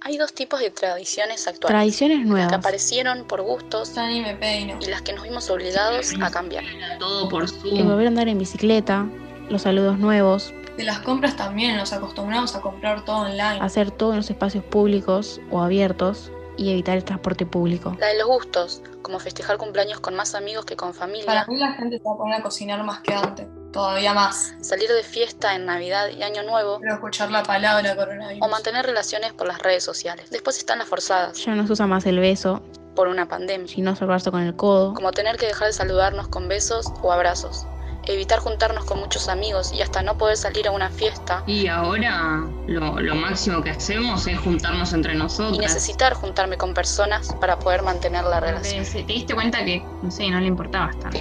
Hay 0.00 0.16
dos 0.16 0.32
tipos 0.32 0.60
de 0.60 0.70
tradiciones 0.70 1.46
actuales. 1.48 1.74
Tradiciones 1.74 2.18
Las 2.18 2.26
nuevas. 2.26 2.48
que 2.48 2.54
aparecieron 2.54 3.24
por 3.26 3.42
gustos 3.42 3.92
me 3.96 4.36
peino. 4.36 4.78
y 4.80 4.86
las 4.86 5.02
que 5.02 5.12
nos 5.12 5.24
vimos 5.24 5.50
obligados 5.50 6.14
a 6.22 6.30
cambiar. 6.30 6.64
Todo 6.98 7.28
por 7.28 7.44
El 7.64 7.84
volver 7.84 8.06
a 8.06 8.08
andar 8.08 8.28
en 8.28 8.38
bicicleta, 8.38 9.06
los 9.48 9.62
saludos 9.62 9.98
nuevos, 9.98 10.54
De 10.76 10.84
las 10.84 11.00
compras 11.00 11.34
también 11.36 11.76
nos 11.76 11.92
acostumbramos 11.92 12.54
a 12.54 12.60
comprar 12.60 13.04
todo 13.04 13.22
online. 13.22 13.58
hacer 13.60 13.90
todo 13.90 14.10
en 14.12 14.18
los 14.18 14.30
espacios 14.30 14.62
públicos 14.64 15.40
o 15.50 15.60
abiertos 15.60 16.30
y 16.56 16.70
evitar 16.70 16.96
el 16.96 17.04
transporte 17.04 17.46
público. 17.46 17.96
La 17.98 18.06
de 18.08 18.18
los 18.18 18.28
gustos, 18.28 18.82
como 19.02 19.18
festejar 19.18 19.56
cumpleaños 19.58 19.98
con 20.00 20.14
más 20.14 20.36
amigos 20.36 20.64
que 20.64 20.76
con 20.76 20.90
Para 20.92 21.00
familia, 21.00 21.44
mí 21.48 21.56
la 21.56 21.72
gente 21.72 21.98
se 21.98 22.04
va 22.04 22.12
a 22.14 22.16
poner 22.16 22.40
a 22.40 22.42
cocinar 22.42 22.84
más 22.84 23.00
que 23.00 23.14
antes. 23.14 23.46
Todavía 23.72 24.14
más. 24.14 24.54
salir 24.60 24.88
de 24.90 25.02
fiesta 25.02 25.54
en 25.54 25.66
Navidad 25.66 26.08
y 26.08 26.22
Año 26.22 26.42
Nuevo 26.42 26.78
Pero 26.80 26.94
escuchar 26.94 27.30
la 27.30 27.42
palabra 27.42 27.94
coronavirus. 27.94 28.42
o 28.42 28.48
mantener 28.48 28.86
relaciones 28.86 29.32
por 29.34 29.46
las 29.46 29.58
redes 29.58 29.84
sociales. 29.84 30.30
Después 30.30 30.58
están 30.58 30.78
las 30.78 30.88
forzadas, 30.88 31.44
Ya 31.44 31.54
no 31.54 31.66
se 31.66 31.72
usa 31.74 31.86
más 31.86 32.06
el 32.06 32.18
beso, 32.18 32.62
por 32.96 33.08
una 33.08 33.28
pandemia, 33.28 33.68
sino 33.68 33.94
salvarse 33.94 34.30
con 34.30 34.40
el 34.42 34.56
codo. 34.56 34.94
como 34.94 35.12
tener 35.12 35.36
que 35.36 35.46
dejar 35.46 35.68
de 35.68 35.72
saludarnos 35.72 36.28
con 36.28 36.48
besos 36.48 36.86
o 37.02 37.12
abrazos, 37.12 37.66
evitar 38.06 38.40
juntarnos 38.40 38.84
con 38.86 38.98
muchos 39.00 39.28
amigos 39.28 39.70
y 39.72 39.82
hasta 39.82 40.02
no 40.02 40.16
poder 40.18 40.36
salir 40.38 40.66
a 40.66 40.70
una 40.72 40.88
fiesta 40.88 41.44
Y 41.46 41.68
ahora 41.68 42.42
lo, 42.66 42.98
lo 42.98 43.14
máximo 43.14 43.62
que 43.62 43.70
hacemos 43.70 44.26
es 44.26 44.38
juntarnos 44.40 44.92
entre 44.94 45.14
y 45.14 45.18
nosotros. 45.18 45.58
necesitar 45.58 46.14
juntarme 46.14 46.56
con 46.56 46.72
personas 46.74 47.32
para 47.40 47.58
poder 47.58 47.82
mantener 47.82 48.24
la 48.24 48.40
relación. 48.40 48.82
Te, 48.84 48.90
te 48.90 49.12
diste 49.12 49.34
cuenta 49.34 49.64
que, 49.64 49.84
no 50.02 50.10
sé, 50.10 50.28
no 50.30 50.40
le 50.40 50.46
importabas 50.46 50.98
tanto. 50.98 51.20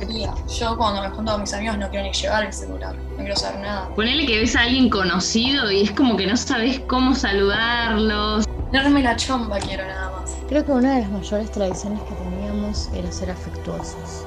Quería. 0.00 0.34
Yo 0.48 0.78
cuando 0.78 1.02
me 1.02 1.10
junto 1.10 1.32
con 1.32 1.42
mis 1.42 1.52
amigos 1.52 1.76
no 1.76 1.90
quiero 1.90 2.06
ni 2.06 2.12
llevar 2.12 2.46
el 2.46 2.52
celular. 2.54 2.96
No 2.96 3.16
quiero 3.18 3.36
saber 3.36 3.60
nada. 3.60 3.94
Ponele 3.94 4.24
que 4.26 4.38
ves 4.38 4.56
a 4.56 4.62
alguien 4.62 4.88
conocido 4.88 5.70
y 5.70 5.82
es 5.82 5.90
como 5.90 6.16
que 6.16 6.26
no 6.26 6.38
sabes 6.38 6.80
cómo 6.88 7.14
saludarlos. 7.14 8.46
Tenerme 8.72 9.02
la 9.02 9.14
chomba 9.16 9.58
quiero 9.58 9.84
nada 9.84 10.10
más. 10.12 10.34
Creo 10.48 10.64
que 10.64 10.72
una 10.72 10.94
de 10.94 11.02
las 11.02 11.10
mayores 11.10 11.50
tradiciones 11.50 12.00
que 12.04 12.14
teníamos 12.14 12.88
era 12.94 13.12
ser 13.12 13.30
afectuosos. 13.30 14.24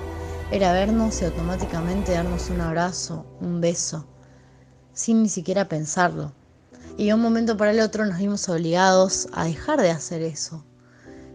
Era 0.52 0.74
vernos 0.74 1.20
y 1.22 1.26
automáticamente 1.26 2.12
darnos 2.12 2.52
un 2.52 2.62
abrazo, 2.62 3.26
un 3.42 3.60
beso, 3.60 4.06
sin 4.94 5.24
ni 5.24 5.30
siquiera 5.30 5.68
pensarlo. 5.68 6.34
Y 6.98 7.08
de 7.08 7.16
un 7.16 7.22
momento 7.22 7.58
para 7.58 7.72
el 7.72 7.80
otro 7.80 8.06
nos 8.06 8.20
vimos 8.20 8.48
obligados 8.48 9.28
a 9.34 9.46
dejar 9.46 9.82
de 9.82 9.90
hacer 9.90 10.22
eso. 10.22 10.64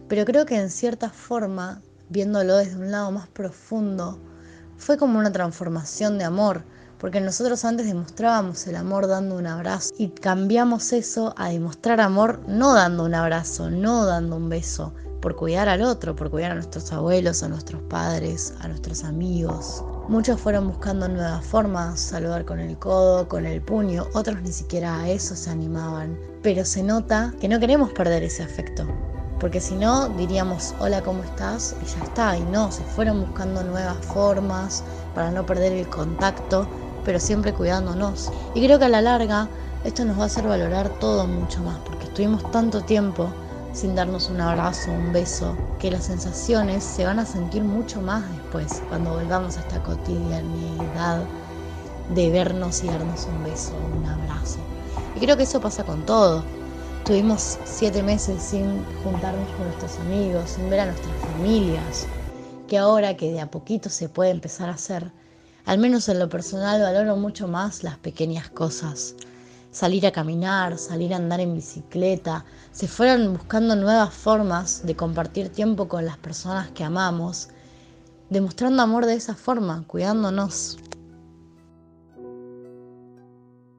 Pero 0.07 0.23
creo 0.23 0.45
que 0.45 0.55
en 0.55 0.69
cierta 0.69 1.09
forma, 1.09 1.81
viéndolo 2.07 2.55
desde 2.55 2.77
un 2.77 2.91
lado 2.91 3.11
más 3.11 3.27
profundo, 3.27 4.17
fue 4.79 4.97
como 4.97 5.19
una 5.19 5.31
transformación 5.31 6.17
de 6.17 6.23
amor, 6.23 6.63
porque 6.97 7.21
nosotros 7.21 7.63
antes 7.65 7.85
demostrábamos 7.85 8.65
el 8.65 8.75
amor 8.75 9.07
dando 9.07 9.35
un 9.35 9.45
abrazo 9.45 9.91
y 9.97 10.09
cambiamos 10.09 10.91
eso 10.93 11.33
a 11.37 11.49
demostrar 11.49 12.01
amor 12.01 12.41
no 12.47 12.73
dando 12.73 13.03
un 13.03 13.13
abrazo, 13.13 13.69
no 13.69 14.05
dando 14.05 14.37
un 14.37 14.49
beso, 14.49 14.93
por 15.21 15.35
cuidar 15.35 15.67
al 15.67 15.81
otro, 15.81 16.15
por 16.15 16.29
cuidar 16.31 16.51
a 16.51 16.55
nuestros 16.55 16.91
abuelos, 16.93 17.43
a 17.43 17.49
nuestros 17.49 17.81
padres, 17.83 18.53
a 18.61 18.67
nuestros 18.67 19.03
amigos. 19.03 19.83
Muchos 20.07 20.39
fueron 20.39 20.67
buscando 20.67 21.07
nuevas 21.07 21.45
formas, 21.45 21.99
saludar 21.99 22.45
con 22.45 22.59
el 22.59 22.77
codo, 22.79 23.27
con 23.27 23.45
el 23.45 23.61
puño, 23.61 24.07
otros 24.13 24.41
ni 24.41 24.51
siquiera 24.51 25.01
a 25.01 25.09
eso 25.09 25.35
se 25.35 25.49
animaban. 25.49 26.17
Pero 26.41 26.65
se 26.65 26.83
nota 26.83 27.33
que 27.39 27.49
no 27.49 27.59
queremos 27.59 27.91
perder 27.91 28.23
ese 28.23 28.43
afecto, 28.43 28.87
porque 29.39 29.61
si 29.61 29.75
no 29.75 30.09
diríamos 30.09 30.75
hola, 30.79 31.01
¿cómo 31.01 31.23
estás? 31.23 31.75
y 31.81 31.85
ya 31.85 32.03
está, 32.03 32.37
y 32.37 32.41
no, 32.41 32.71
se 32.71 32.83
fueron 32.83 33.21
buscando 33.21 33.63
nuevas 33.63 33.97
formas 34.05 34.83
para 35.15 35.31
no 35.31 35.45
perder 35.45 35.73
el 35.73 35.87
contacto, 35.87 36.67
pero 37.05 37.19
siempre 37.19 37.53
cuidándonos. 37.53 38.31
Y 38.53 38.63
creo 38.65 38.79
que 38.79 38.85
a 38.85 38.89
la 38.89 39.01
larga 39.01 39.47
esto 39.83 40.03
nos 40.03 40.19
va 40.19 40.23
a 40.23 40.25
hacer 40.25 40.45
valorar 40.45 40.89
todo 40.99 41.25
mucho 41.25 41.61
más, 41.63 41.77
porque 41.79 42.05
estuvimos 42.05 42.51
tanto 42.51 42.81
tiempo 42.81 43.29
sin 43.71 43.95
darnos 43.95 44.29
un 44.29 44.41
abrazo, 44.41 44.91
un 44.91 45.13
beso, 45.13 45.55
que 45.79 45.91
las 45.91 46.05
sensaciones 46.05 46.83
se 46.83 47.05
van 47.05 47.19
a 47.19 47.25
sentir 47.25 47.63
mucho 47.63 48.01
más 48.01 48.29
después, 48.31 48.81
cuando 48.89 49.11
volvamos 49.11 49.57
a 49.57 49.61
esta 49.61 49.81
cotidianidad 49.83 51.23
de 52.13 52.29
vernos 52.31 52.83
y 52.83 52.87
darnos 52.87 53.25
un 53.25 53.43
beso, 53.43 53.73
un 53.95 54.05
abrazo. 54.05 54.59
Y 55.15 55.19
creo 55.19 55.37
que 55.37 55.43
eso 55.43 55.61
pasa 55.61 55.83
con 55.83 56.05
todo. 56.05 56.43
Tuvimos 57.05 57.57
siete 57.65 58.03
meses 58.03 58.41
sin 58.41 58.83
juntarnos 59.03 59.49
con 59.55 59.65
nuestros 59.65 59.97
amigos, 59.99 60.51
sin 60.51 60.69
ver 60.69 60.81
a 60.81 60.85
nuestras 60.85 61.15
familias, 61.17 62.05
que 62.67 62.77
ahora 62.77 63.17
que 63.17 63.31
de 63.31 63.41
a 63.41 63.49
poquito 63.49 63.89
se 63.89 64.09
puede 64.09 64.29
empezar 64.29 64.69
a 64.69 64.73
hacer, 64.73 65.11
al 65.65 65.79
menos 65.79 66.07
en 66.07 66.19
lo 66.19 66.29
personal 66.29 66.81
valoro 66.81 67.15
mucho 67.15 67.47
más 67.47 67.83
las 67.83 67.97
pequeñas 67.97 68.49
cosas. 68.49 69.15
Salir 69.71 70.05
a 70.05 70.11
caminar, 70.11 70.77
salir 70.77 71.13
a 71.13 71.17
andar 71.17 71.39
en 71.39 71.55
bicicleta, 71.55 72.45
se 72.71 72.87
fueron 72.87 73.33
buscando 73.33 73.75
nuevas 73.75 74.13
formas 74.13 74.85
de 74.85 74.95
compartir 74.95 75.49
tiempo 75.49 75.87
con 75.87 76.05
las 76.05 76.17
personas 76.17 76.69
que 76.71 76.83
amamos, 76.83 77.49
demostrando 78.29 78.83
amor 78.83 79.05
de 79.05 79.15
esa 79.15 79.35
forma, 79.35 79.83
cuidándonos. 79.87 80.77